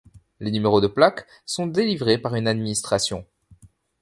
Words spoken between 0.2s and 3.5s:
Les numéros des plaques sont délivrés par une administration.